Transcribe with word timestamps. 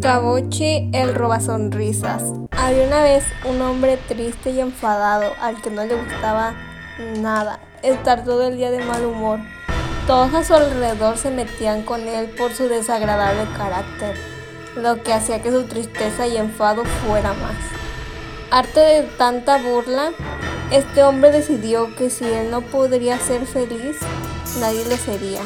Kabuchi 0.00 0.90
el 0.92 1.14
roba 1.14 1.40
sonrisas. 1.40 2.22
Había 2.52 2.86
una 2.86 3.02
vez 3.02 3.24
un 3.44 3.60
hombre 3.60 3.98
triste 4.08 4.50
y 4.50 4.60
enfadado 4.60 5.32
al 5.40 5.60
que 5.60 5.70
no 5.70 5.84
le 5.84 5.96
gustaba 5.96 6.54
nada 7.20 7.58
estar 7.82 8.24
todo 8.24 8.46
el 8.46 8.56
día 8.56 8.70
de 8.70 8.84
mal 8.84 9.04
humor. 9.04 9.40
Todos 10.06 10.32
a 10.34 10.44
su 10.44 10.54
alrededor 10.54 11.16
se 11.16 11.30
metían 11.30 11.82
con 11.82 12.06
él 12.06 12.30
por 12.30 12.52
su 12.52 12.68
desagradable 12.68 13.44
carácter, 13.56 14.16
lo 14.76 15.02
que 15.02 15.12
hacía 15.12 15.42
que 15.42 15.50
su 15.50 15.64
tristeza 15.64 16.26
y 16.26 16.36
enfado 16.36 16.84
fuera 16.84 17.32
más. 17.34 17.56
Harto 18.50 18.80
de 18.80 19.02
tanta 19.18 19.58
burla, 19.58 20.12
este 20.70 21.02
hombre 21.02 21.32
decidió 21.32 21.94
que 21.96 22.08
si 22.08 22.24
él 22.24 22.50
no 22.50 22.60
podría 22.60 23.18
ser 23.18 23.46
feliz, 23.46 23.96
nadie 24.60 24.84
lo 24.84 24.96
sería. 24.96 25.42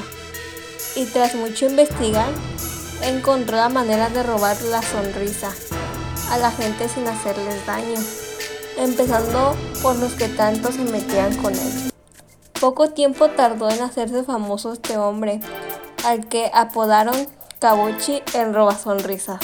Y 0.94 1.06
tras 1.06 1.34
mucho 1.34 1.66
investigar, 1.66 2.28
encontró 3.02 3.56
la 3.56 3.68
manera 3.68 4.08
de 4.08 4.22
robar 4.22 4.60
la 4.62 4.82
sonrisa 4.82 5.50
a 6.30 6.38
la 6.38 6.50
gente 6.50 6.88
sin 6.88 7.06
hacerles 7.06 7.66
daño, 7.66 8.00
empezando 8.78 9.54
por 9.82 9.96
los 9.96 10.12
que 10.14 10.28
tanto 10.28 10.72
se 10.72 10.82
metían 10.84 11.36
con 11.36 11.52
él. 11.52 11.92
Poco 12.60 12.90
tiempo 12.90 13.28
tardó 13.28 13.68
en 13.70 13.82
hacerse 13.82 14.22
famoso 14.22 14.72
este 14.72 14.96
hombre, 14.96 15.40
al 16.04 16.28
que 16.28 16.50
apodaron 16.54 17.14
Kabuchi 17.58 18.22
el 18.34 18.54
roba 18.54 18.76
sonrisas. 18.78 19.40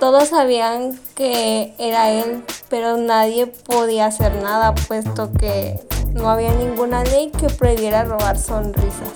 Todos 0.00 0.28
sabían 0.28 0.98
que 1.14 1.74
era 1.78 2.10
él, 2.10 2.44
pero 2.68 2.98
nadie 2.98 3.46
podía 3.46 4.06
hacer 4.06 4.34
nada, 4.42 4.74
puesto 4.74 5.32
que 5.32 5.80
no 6.12 6.28
había 6.28 6.52
ninguna 6.52 7.04
ley 7.04 7.30
que 7.30 7.46
prohibiera 7.46 8.04
robar 8.04 8.38
sonrisas. 8.38 9.12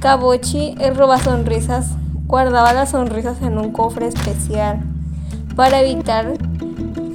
Kabuchi 0.00 0.74
el 0.78 0.94
roba 0.94 1.18
sonrisas 1.18 1.86
guardaba 2.26 2.72
las 2.72 2.90
sonrisas 2.90 3.40
en 3.42 3.58
un 3.58 3.72
cofre 3.72 4.08
especial 4.08 4.80
para 5.54 5.80
evitar 5.80 6.34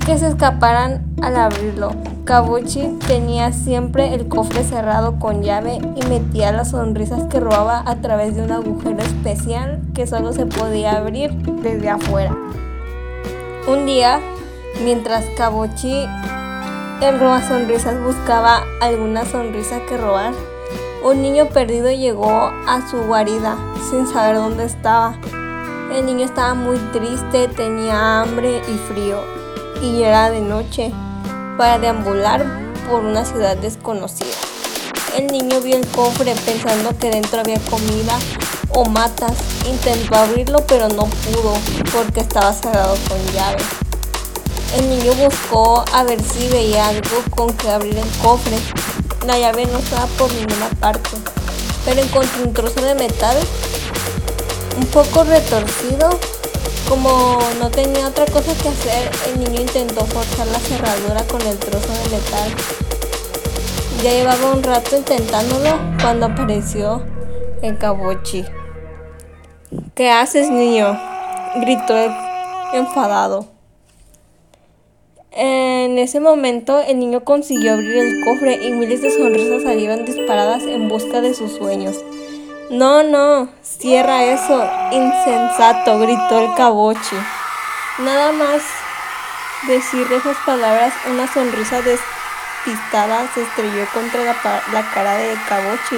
que 0.05 0.17
se 0.17 0.27
escaparan 0.27 1.05
al 1.21 1.35
abrirlo. 1.35 1.91
Kabuchi 2.26 2.98
tenía 3.07 3.51
siempre 3.51 4.13
el 4.13 4.27
cofre 4.27 4.63
cerrado 4.63 5.20
con 5.20 5.43
llave 5.43 5.79
y 5.95 6.07
metía 6.07 6.51
las 6.51 6.71
sonrisas 6.71 7.23
que 7.26 7.40
robaba 7.40 7.84
a 7.85 7.95
través 7.98 8.35
de 8.35 8.43
un 8.43 8.51
agujero 8.51 8.99
especial 8.99 9.81
que 9.93 10.07
solo 10.07 10.31
se 10.31 10.45
podía 10.45 10.98
abrir 10.98 11.31
desde 11.62 11.90
afuera. 11.90 12.35
Un 13.68 13.85
día, 13.85 14.20
mientras 14.84 15.25
Kabuchi 15.37 16.05
el 17.01 17.20
roba 17.20 17.41
sonrisas 17.48 18.01
buscaba 18.03 18.63
alguna 18.79 19.25
sonrisa 19.25 19.79
que 19.90 19.98
robar, 19.98 20.34
un 21.04 21.21
niño 21.21 21.48
perdido 21.49 21.91
llegó 21.91 22.52
a 22.68 22.88
su 22.90 22.98
guarida 22.98 23.57
sin 23.90 24.07
saber 24.07 24.35
dónde 24.35 24.66
estaba. 24.66 25.16
El 25.93 26.05
niño 26.05 26.26
estaba 26.26 26.54
muy 26.54 26.77
triste, 26.93 27.48
tenía 27.49 28.21
hambre 28.21 28.62
y 28.68 28.77
frío 28.91 29.20
y 29.82 30.04
era 30.04 30.30
de 30.30 30.41
noche 30.41 30.91
para 31.58 31.80
deambular 31.80 32.46
por 32.90 33.04
una 33.04 33.26
ciudad 33.26 33.58
desconocida. 33.58 34.35
El 35.18 35.27
niño 35.27 35.60
vio 35.60 35.76
el 35.76 35.88
cofre 35.88 36.34
pensando 36.46 36.98
que 36.98 37.10
dentro 37.10 37.41
había 37.41 37.60
comida 37.60 38.18
o 38.70 38.86
matas. 38.86 39.34
Intentó 39.68 40.15
abrirlo 40.15 40.63
pero 40.68 40.88
no 40.88 41.05
pudo 41.05 41.54
porque 41.91 42.21
estaba 42.21 42.54
cerrado 42.54 42.96
con 43.10 43.18
llave. 43.34 43.62
El 44.77 44.90
niño 44.90 45.13
buscó 45.15 45.84
a 45.93 46.04
ver 46.04 46.21
si 46.21 46.48
veía 46.48 46.88
algo 46.88 47.18
con 47.36 47.52
que 47.58 47.70
abrir 47.70 47.98
el 47.98 48.10
cofre, 48.21 48.58
la 49.26 49.38
llave 49.38 49.66
no 49.68 49.80
estaba 49.80 50.05
por 50.18 50.32
ninguna 50.34 50.70
parte, 50.80 51.10
pero 51.86 52.02
encontró 52.02 52.44
un 52.44 52.54
trozo 52.54 52.82
de 52.82 52.96
metal 52.96 53.38
un 54.77 54.86
poco 54.88 55.24
retorcido. 55.24 56.10
Como 56.88 57.40
no 57.60 57.70
tenía 57.70 58.08
otra 58.08 58.26
cosa 58.26 58.54
que 58.62 58.68
hacer, 58.68 59.12
el 59.27 59.40
niño 59.40 59.62
intentó 59.62 60.05
forzar 60.05 60.48
la 60.48 60.60
cerradura 60.60 61.24
con 61.24 61.42
el 61.42 61.58
trozo 61.58 61.88
de 61.88 62.18
metal. 62.18 62.52
Ya 64.03 64.12
llevaba 64.12 64.52
un 64.52 64.64
rato 64.64 64.98
intentándolo 64.98 65.78
cuando 66.02 66.26
apareció 66.26 67.04
el 67.62 67.78
cabochi. 67.78 68.44
¿Qué 69.96 70.10
haces, 70.12 70.50
niño? 70.50 71.00
gritó 71.62 71.96
enfadado. 72.74 73.50
En 75.34 75.97
ese 75.97 76.19
momento 76.19 76.81
el 76.81 77.00
niño 77.00 77.24
consiguió 77.24 77.74
abrir 77.74 77.96
el 77.96 78.25
cofre 78.25 78.56
y 78.56 78.74
miles 78.74 79.02
de 79.02 79.12
sonrisas 79.12 79.64
salieron 79.64 80.03
disparadas 80.03 80.64
en 80.64 80.90
busca 80.90 81.22
de 81.22 81.34
sus 81.34 81.53
sueños. 81.53 81.96
No, 82.69 83.02
no, 83.03 83.47
cierra 83.62 84.25
eso, 84.25 84.69
insensato, 84.92 86.00
gritó 86.00 86.40
el 86.40 86.53
cabochi. 86.56 87.16
Nada 88.00 88.34
más 88.34 88.62
decir 89.68 90.06
esas 90.12 90.36
palabras, 90.46 90.94
una 91.09 91.31
sonrisa 91.31 91.81
despistada 91.81 93.31
se 93.34 93.44
estrelló 93.44 93.86
contra 93.94 94.25
la, 94.25 94.36
la 94.74 94.92
cara 94.94 95.13
de 95.13 95.34
cabochi 95.48 95.96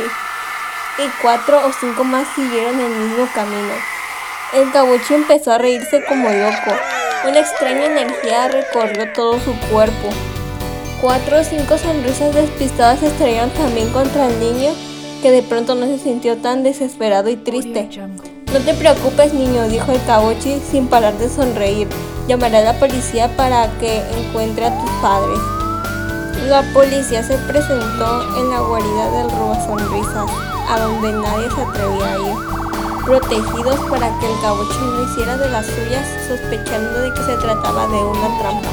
y 0.99 1.09
cuatro 1.23 1.59
o 1.65 1.71
cinco 1.79 2.03
más 2.03 2.27
siguieron 2.35 2.79
el 2.79 2.89
mismo 2.89 3.27
camino. 3.33 3.73
El 4.53 4.71
cabochi 4.71 5.15
empezó 5.15 5.53
a 5.53 5.57
reírse 5.57 6.05
como 6.05 6.29
loco. 6.29 6.92
Una 7.25 7.39
extraña 7.39 7.85
energía 7.85 8.49
recorrió 8.49 9.13
todo 9.13 9.39
su 9.39 9.53
cuerpo. 9.71 10.09
Cuatro 10.99 11.39
o 11.39 11.43
cinco 11.43 11.77
sonrisas 11.77 12.35
despistadas 12.35 12.99
se 12.99 13.07
estrellaron 13.07 13.49
también 13.51 13.89
contra 13.91 14.27
el 14.27 14.37
niño, 14.41 14.71
que 15.21 15.31
de 15.31 15.41
pronto 15.41 15.73
no 15.73 15.85
se 15.85 15.99
sintió 15.99 16.35
tan 16.35 16.63
desesperado 16.63 17.29
y 17.29 17.37
triste. 17.37 17.87
No 18.51 18.59
te 18.59 18.73
preocupes, 18.73 19.33
niño, 19.33 19.69
dijo 19.69 19.93
el 19.93 20.03
cabochi 20.05 20.59
sin 20.69 20.87
parar 20.87 21.13
de 21.13 21.29
sonreír. 21.29 21.87
Llamaré 22.27 22.57
a 22.57 22.73
la 22.73 22.73
policía 22.73 23.29
para 23.37 23.69
que 23.79 24.01
encuentre 24.17 24.65
a 24.65 24.77
tus 24.77 24.89
padres. 25.01 25.39
La 26.49 26.61
policía 26.73 27.23
se 27.23 27.37
presentó 27.37 28.37
en 28.37 28.49
la 28.49 28.59
guarida 28.59 29.11
del 29.11 29.31
roba 29.31 29.65
sonrisas, 29.65 30.29
a 30.69 30.77
donde 30.77 31.13
nadie 31.13 31.49
se 31.55 31.61
atrevía 31.61 32.15
a 32.15 32.19
ir 32.19 32.62
protegidos 33.05 33.79
para 33.89 34.17
que 34.19 34.31
el 34.31 34.39
cabocho 34.41 34.79
no 34.79 35.03
hiciera 35.03 35.37
de 35.37 35.49
las 35.49 35.65
suyas, 35.65 36.07
sospechando 36.27 37.01
de 37.01 37.13
que 37.13 37.23
se 37.23 37.37
trataba 37.37 37.87
de 37.87 37.97
una 37.97 38.39
trampa. 38.39 38.69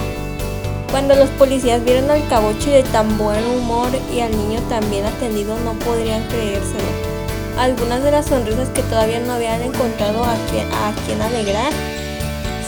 Cuando 0.91 1.15
los 1.15 1.29
policías 1.31 1.85
vieron 1.85 2.11
al 2.11 2.27
cabocho 2.29 2.71
de 2.71 2.83
tan 2.85 3.17
buen 3.19 3.45
humor 3.45 3.89
y 4.13 4.21
al 4.21 4.31
niño 4.31 4.61
tan 4.69 4.89
bien 4.91 5.05
atendido, 5.05 5.57
no 5.65 5.73
podrían 5.75 6.23
creérselo. 6.29 7.11
Algunas 7.59 8.03
de 8.03 8.11
las 8.11 8.27
sonrisas 8.27 8.69
que 8.71 8.83
todavía 8.83 9.21
no 9.21 9.35
habían 9.35 9.63
encontrado 9.63 10.25
a 10.25 10.35
quien, 10.51 11.21
a 11.21 11.27
alegrar 11.27 11.73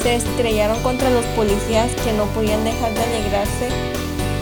se 0.02 0.16
estrellaron 0.16 0.80
contra 0.82 1.10
los 1.10 1.24
policías 1.36 1.90
que 2.04 2.12
no 2.12 2.24
podían 2.34 2.64
dejar 2.64 2.92
de 2.92 3.02
alegrarse 3.02 3.68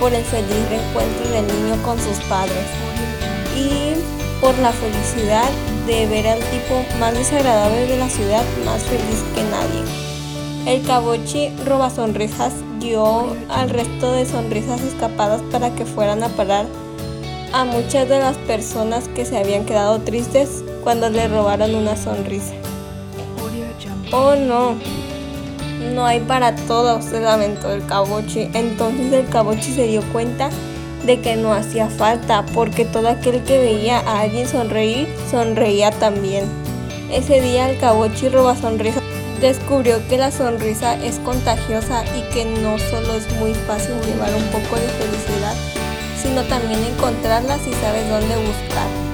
por 0.01 0.13
el 0.13 0.25
feliz 0.25 0.69
reencuentro 0.71 1.31
del 1.31 1.47
niño 1.47 1.83
con 1.83 1.99
sus 1.99 2.17
padres 2.29 2.67
y 3.55 4.20
por 4.41 4.57
la 4.59 4.73
felicidad 4.73 5.49
de 5.87 6.07
ver 6.07 6.27
al 6.27 6.39
tipo 6.39 6.83
más 6.99 7.15
desagradable 7.15 7.87
de 7.87 7.99
la 7.99 8.09
ciudad 8.09 8.43
más 8.65 8.83
feliz 8.83 9.23
que 9.35 9.43
nadie. 9.45 9.85
El 10.67 10.83
cabochi 10.87 11.51
roba 11.67 11.91
sonrisas 11.91 12.55
dio 12.81 13.37
al 13.49 13.71
resto 13.71 14.13
de 14.13 14.27
sonrisas 14.27 14.81
escapadas 14.83 15.43
para 15.51 15.75
que 15.75 15.85
fueran 15.85 16.23
a 16.23 16.29
parar 16.29 16.67
a 17.53 17.65
muchas 17.65 18.09
de 18.09 18.19
las 18.19 18.37
personas 18.39 19.09
que 19.09 19.25
se 19.25 19.39
habían 19.39 19.65
quedado 19.65 20.01
tristes 20.01 20.63
cuando 20.83 21.11
le 21.11 21.29
robaron 21.29 21.75
una 21.75 21.97
sonrisa. 21.97 22.55
Oh 24.13 24.35
no, 24.35 24.75
no 25.95 26.07
hay 26.07 26.21
para 26.21 26.55
todos, 26.55 27.05
se 27.05 27.21
lamentó 27.21 27.73
el 27.73 27.85
cabochi. 27.87 28.51
Entonces 28.55 29.13
el 29.13 29.29
cabochi 29.29 29.73
se 29.73 29.87
dio 29.87 30.03
cuenta 30.13 30.51
de 31.05 31.21
que 31.21 31.37
no 31.37 31.53
hacía 31.53 31.89
falta, 31.89 32.45
porque 32.55 32.85
todo 32.85 33.09
aquel 33.09 33.43
que 33.45 33.59
veía 33.59 33.99
a 34.01 34.21
alguien 34.21 34.47
sonreír, 34.47 35.09
sonreía 35.31 35.91
también. 35.91 36.45
Ese 37.11 37.41
día 37.41 37.69
el 37.69 37.79
cabochi 37.79 38.29
roba 38.29 38.57
sonrisa 38.57 39.01
descubrió 39.41 40.07
que 40.09 40.19
la 40.19 40.31
sonrisa 40.31 40.95
es 41.03 41.19
contagiosa 41.21 42.05
y 42.17 42.23
que 42.33 42.45
no 42.45 42.79
solo 42.79 43.15
es 43.15 43.31
muy 43.41 43.55
fácil 43.55 43.95
llevar 44.07 44.35
un 44.35 44.45
poco 44.49 44.77
de 44.77 44.89
felicidad, 44.89 45.55
sino 46.21 46.43
también 46.45 46.83
encontrarla 46.85 47.59
si 47.59 47.73
sabes 47.73 48.09
dónde 48.09 48.37
buscar. 48.37 49.10